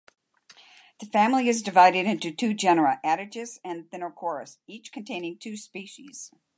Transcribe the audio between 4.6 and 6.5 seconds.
each containing two species.